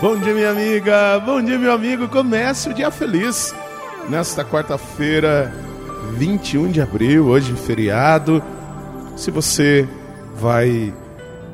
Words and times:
Bom 0.00 0.16
dia, 0.16 0.32
minha 0.32 0.50
amiga. 0.50 1.18
Bom 1.18 1.42
dia, 1.42 1.58
meu 1.58 1.72
amigo. 1.72 2.06
Comece 2.06 2.68
o 2.68 2.74
dia 2.74 2.88
feliz. 2.88 3.52
Nesta 4.08 4.44
quarta-feira, 4.44 5.52
21 6.12 6.70
de 6.70 6.80
abril, 6.80 7.26
hoje 7.26 7.52
feriado. 7.54 8.40
Se 9.16 9.32
você 9.32 9.88
vai 10.36 10.94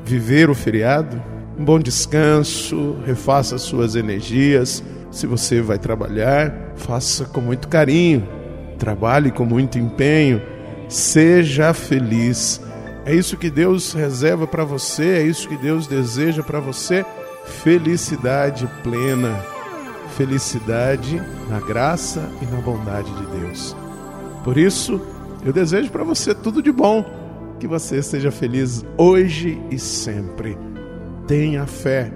viver 0.03 0.47
o 0.47 0.53
feriado, 0.53 1.19
um 1.57 1.65
bom 1.65 1.79
descanso, 1.79 2.95
refaça 3.03 3.57
suas 3.57 3.95
energias. 3.95 4.83
Se 5.09 5.25
você 5.25 5.59
vai 5.59 5.79
trabalhar, 5.79 6.53
faça 6.75 7.25
com 7.25 7.41
muito 7.41 7.67
carinho, 7.67 8.29
trabalhe 8.77 9.31
com 9.31 9.43
muito 9.43 9.79
empenho, 9.79 10.39
seja 10.87 11.73
feliz. 11.73 12.61
É 13.07 13.15
isso 13.15 13.37
que 13.37 13.49
Deus 13.49 13.93
reserva 13.93 14.45
para 14.45 14.63
você, 14.63 15.17
é 15.17 15.23
isso 15.23 15.49
que 15.49 15.57
Deus 15.57 15.87
deseja 15.87 16.43
para 16.43 16.59
você 16.59 17.03
felicidade 17.45 18.69
plena, 18.83 19.39
felicidade 20.17 21.21
na 21.49 21.59
graça 21.59 22.29
e 22.41 22.45
na 22.45 22.59
bondade 22.61 23.11
de 23.13 23.25
Deus. 23.39 23.75
Por 24.43 24.57
isso, 24.57 25.01
eu 25.43 25.53
desejo 25.53 25.91
para 25.91 26.03
você 26.03 26.33
tudo 26.33 26.61
de 26.61 26.71
bom, 26.71 27.05
que 27.59 27.67
você 27.67 28.01
seja 28.01 28.31
feliz 28.31 28.85
hoje 28.97 29.61
e 29.71 29.79
sempre. 29.79 30.57
Tenha 31.27 31.65
fé. 31.65 32.11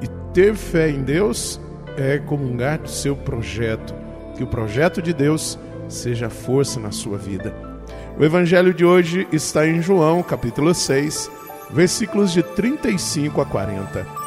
E 0.00 0.08
ter 0.32 0.54
fé 0.54 0.90
em 0.90 1.02
Deus 1.02 1.60
é 1.96 2.18
comungar 2.18 2.78
do 2.78 2.88
seu 2.88 3.14
projeto. 3.14 3.94
Que 4.36 4.42
o 4.42 4.46
projeto 4.46 5.00
de 5.00 5.12
Deus 5.12 5.58
seja 5.88 6.30
força 6.30 6.80
na 6.80 6.90
sua 6.90 7.18
vida. 7.18 7.54
O 8.18 8.24
evangelho 8.24 8.74
de 8.74 8.84
hoje 8.84 9.26
está 9.32 9.66
em 9.66 9.80
João, 9.80 10.22
capítulo 10.22 10.74
6, 10.74 11.30
versículos 11.70 12.32
de 12.32 12.42
35 12.42 13.40
a 13.40 13.46
40. 13.46 14.21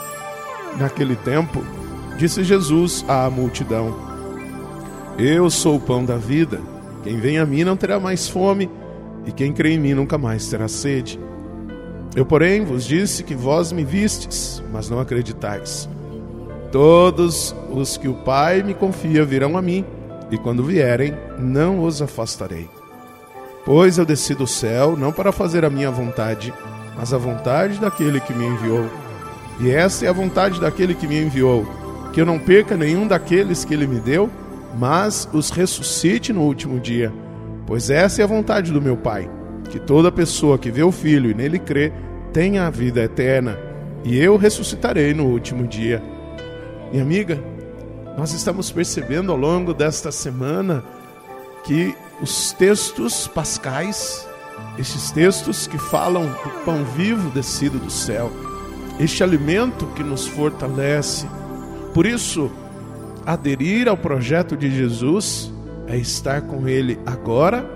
Naquele 0.77 1.15
tempo, 1.15 1.63
disse 2.17 2.43
Jesus 2.43 3.05
à 3.07 3.29
multidão: 3.29 3.95
Eu 5.17 5.49
sou 5.49 5.77
o 5.77 5.79
pão 5.79 6.03
da 6.03 6.17
vida. 6.17 6.61
Quem 7.03 7.17
vem 7.19 7.37
a 7.37 7.45
mim 7.45 7.63
não 7.63 7.77
terá 7.77 7.99
mais 7.99 8.27
fome, 8.27 8.69
e 9.25 9.31
quem 9.31 9.53
crê 9.53 9.73
em 9.73 9.79
mim 9.79 9.93
nunca 9.93 10.17
mais 10.17 10.49
terá 10.49 10.67
sede. 10.67 11.19
Eu, 12.15 12.25
porém, 12.25 12.63
vos 12.63 12.85
disse 12.85 13.23
que 13.23 13.35
vós 13.35 13.71
me 13.71 13.83
vistes, 13.83 14.63
mas 14.71 14.89
não 14.89 14.99
acreditais. 14.99 15.87
Todos 16.71 17.55
os 17.69 17.97
que 17.97 18.07
o 18.07 18.13
Pai 18.13 18.63
me 18.63 18.73
confia 18.73 19.23
virão 19.23 19.57
a 19.57 19.61
mim, 19.61 19.85
e 20.31 20.37
quando 20.37 20.63
vierem, 20.63 21.13
não 21.37 21.83
os 21.83 22.01
afastarei. 22.01 22.69
Pois 23.65 23.97
eu 23.97 24.05
desci 24.05 24.33
do 24.33 24.47
céu 24.47 24.95
não 24.97 25.11
para 25.11 25.31
fazer 25.31 25.65
a 25.65 25.69
minha 25.69 25.91
vontade, 25.91 26.53
mas 26.95 27.13
a 27.13 27.17
vontade 27.17 27.79
daquele 27.79 28.19
que 28.19 28.33
me 28.33 28.45
enviou. 28.45 28.89
E 29.59 29.71
essa 29.71 30.05
é 30.05 30.09
a 30.09 30.13
vontade 30.13 30.59
daquele 30.59 30.93
que 30.93 31.07
me 31.07 31.21
enviou, 31.21 31.65
que 32.13 32.19
eu 32.19 32.25
não 32.25 32.39
perca 32.39 32.75
nenhum 32.75 33.07
daqueles 33.07 33.63
que 33.63 33.73
ele 33.73 33.87
me 33.87 33.99
deu, 33.99 34.29
mas 34.77 35.27
os 35.31 35.49
ressuscite 35.49 36.33
no 36.33 36.41
último 36.41 36.79
dia. 36.79 37.11
Pois 37.65 37.89
essa 37.89 38.21
é 38.21 38.23
a 38.23 38.27
vontade 38.27 38.71
do 38.71 38.81
meu 38.81 38.97
Pai, 38.97 39.29
que 39.69 39.79
toda 39.79 40.11
pessoa 40.11 40.57
que 40.57 40.69
vê 40.69 40.83
o 40.83 40.91
Filho 40.91 41.31
e 41.31 41.33
nele 41.33 41.59
crê 41.59 41.91
tenha 42.33 42.67
a 42.67 42.69
vida 42.69 43.01
eterna, 43.01 43.57
e 44.03 44.19
eu 44.19 44.37
ressuscitarei 44.37 45.13
no 45.13 45.25
último 45.25 45.65
dia. 45.65 46.03
Minha 46.91 47.03
amiga, 47.03 47.41
nós 48.17 48.33
estamos 48.33 48.71
percebendo 48.71 49.31
ao 49.31 49.37
longo 49.37 49.73
desta 49.73 50.11
semana 50.11 50.83
que 51.63 51.95
os 52.21 52.51
textos 52.51 53.27
pascais, 53.27 54.27
estes 54.77 55.11
textos 55.11 55.65
que 55.65 55.77
falam 55.77 56.25
do 56.25 56.49
pão 56.63 56.83
vivo 56.85 57.29
descido 57.29 57.79
do 57.79 57.89
céu, 57.89 58.31
este 58.99 59.23
alimento 59.23 59.85
que 59.87 60.03
nos 60.03 60.27
fortalece. 60.27 61.27
Por 61.93 62.05
isso, 62.05 62.51
aderir 63.25 63.87
ao 63.87 63.97
projeto 63.97 64.55
de 64.55 64.69
Jesus 64.69 65.51
é 65.87 65.97
estar 65.97 66.41
com 66.41 66.67
Ele 66.67 66.97
agora 67.05 67.69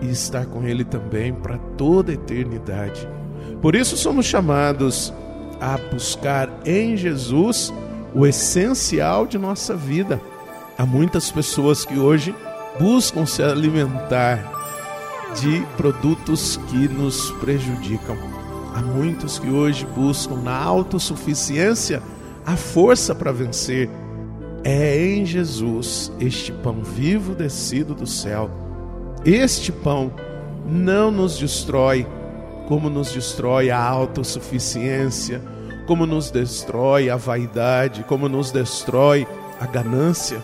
e 0.00 0.10
estar 0.10 0.46
com 0.46 0.66
Ele 0.66 0.84
também 0.84 1.32
para 1.32 1.58
toda 1.76 2.12
a 2.12 2.14
eternidade. 2.14 3.06
Por 3.60 3.74
isso, 3.74 3.96
somos 3.96 4.26
chamados 4.26 5.12
a 5.60 5.76
buscar 5.76 6.48
em 6.64 6.96
Jesus 6.96 7.72
o 8.14 8.26
essencial 8.26 9.26
de 9.26 9.38
nossa 9.38 9.76
vida. 9.76 10.20
Há 10.78 10.86
muitas 10.86 11.30
pessoas 11.30 11.84
que 11.84 11.98
hoje 11.98 12.34
buscam 12.78 13.26
se 13.26 13.42
alimentar 13.42 14.50
de 15.38 15.62
produtos 15.76 16.56
que 16.68 16.88
nos 16.88 17.30
prejudicam. 17.32 18.29
Há 18.74 18.80
muitos 18.80 19.38
que 19.38 19.48
hoje 19.50 19.84
buscam 19.86 20.36
na 20.36 20.56
autossuficiência 20.56 22.02
a 22.46 22.56
força 22.56 23.14
para 23.14 23.32
vencer. 23.32 23.90
É 24.62 25.04
em 25.04 25.24
Jesus, 25.24 26.12
este 26.20 26.52
pão 26.52 26.82
vivo 26.82 27.34
descido 27.34 27.94
do 27.94 28.06
céu. 28.06 28.50
Este 29.24 29.72
pão 29.72 30.12
não 30.66 31.10
nos 31.10 31.38
destrói 31.38 32.06
como 32.68 32.88
nos 32.88 33.12
destrói 33.12 33.68
a 33.70 33.82
autossuficiência, 33.82 35.42
como 35.86 36.06
nos 36.06 36.30
destrói 36.30 37.10
a 37.10 37.16
vaidade, 37.16 38.04
como 38.04 38.28
nos 38.28 38.52
destrói 38.52 39.26
a 39.60 39.66
ganância. 39.66 40.40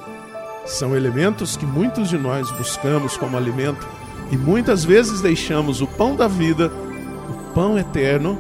São 0.65 0.97
elementos 0.97 1.57
que 1.57 1.65
muitos 1.65 2.09
de 2.09 2.19
nós 2.19 2.51
buscamos 2.51 3.17
como 3.17 3.37
alimento 3.37 3.87
e 4.33 4.37
muitas 4.37 4.85
vezes 4.85 5.21
deixamos 5.21 5.81
o 5.81 5.87
pão 5.87 6.17
da 6.17 6.27
vida 6.27 6.73
pão 7.57 7.79
eterno, 7.79 8.39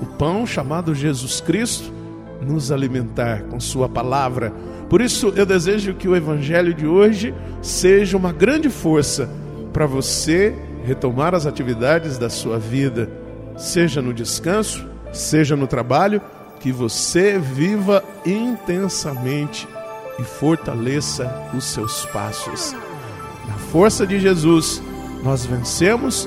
o 0.00 0.06
pão 0.06 0.46
chamado 0.46 0.94
Jesus 0.94 1.38
Cristo, 1.38 1.92
nos 2.40 2.72
alimentar 2.72 3.42
com 3.42 3.60
Sua 3.60 3.90
palavra. 3.90 4.54
Por 4.88 5.02
isso, 5.02 5.34
eu 5.36 5.44
desejo 5.44 5.92
que 5.92 6.08
o 6.08 6.16
Evangelho 6.16 6.72
de 6.72 6.86
hoje 6.86 7.34
seja 7.60 8.16
uma 8.16 8.32
grande 8.32 8.70
força 8.70 9.28
para 9.70 9.84
você 9.84 10.56
retomar 10.82 11.34
as 11.34 11.44
atividades 11.44 12.16
da 12.16 12.30
sua 12.30 12.58
vida, 12.58 13.10
seja 13.54 14.00
no 14.00 14.14
descanso, 14.14 14.82
seja 15.12 15.54
no 15.54 15.66
trabalho, 15.66 16.22
que 16.58 16.72
você 16.72 17.38
viva 17.38 18.02
intensamente 18.24 19.68
e 20.18 20.22
fortaleça 20.22 21.50
os 21.54 21.64
seus 21.64 22.06
passos. 22.06 22.74
Na 23.46 23.58
força 23.58 24.06
de 24.06 24.18
Jesus, 24.18 24.82
nós 25.22 25.44
vencemos 25.44 26.26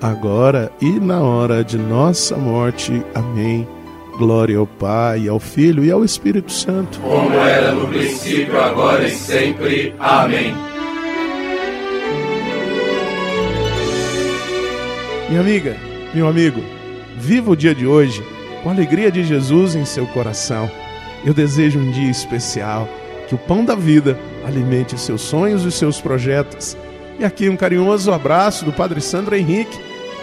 agora 0.00 0.72
e 0.80 0.98
na 0.98 1.20
hora 1.20 1.62
de 1.62 1.76
nossa 1.76 2.36
morte. 2.36 3.02
Amém. 3.14 3.68
Glória 4.16 4.58
ao 4.58 4.66
Pai, 4.66 5.28
ao 5.28 5.38
Filho 5.38 5.84
e 5.84 5.90
ao 5.90 6.04
Espírito 6.04 6.52
Santo. 6.52 6.98
Como 7.00 7.34
era 7.34 7.72
no 7.72 7.88
princípio, 7.88 8.60
agora 8.60 9.06
e 9.06 9.10
sempre. 9.10 9.94
Amém. 9.98 10.54
Minha 15.28 15.40
amiga, 15.40 15.76
meu 16.12 16.26
amigo, 16.26 16.60
viva 17.16 17.52
o 17.52 17.56
dia 17.56 17.74
de 17.74 17.86
hoje 17.86 18.22
com 18.62 18.68
a 18.68 18.72
alegria 18.72 19.10
de 19.10 19.24
Jesus 19.24 19.74
em 19.74 19.84
seu 19.84 20.06
coração. 20.08 20.70
Eu 21.24 21.32
desejo 21.32 21.78
um 21.78 21.90
dia 21.90 22.10
especial, 22.10 22.88
que 23.28 23.34
o 23.34 23.38
pão 23.38 23.64
da 23.64 23.74
vida 23.74 24.18
alimente 24.44 24.98
seus 24.98 25.22
sonhos 25.22 25.64
e 25.64 25.70
seus 25.70 26.00
projetos. 26.00 26.76
E 27.18 27.24
aqui 27.24 27.48
um 27.48 27.56
carinhoso 27.56 28.12
abraço 28.12 28.64
do 28.64 28.72
Padre 28.72 29.00
Sandro 29.00 29.36
Henrique 29.36 29.89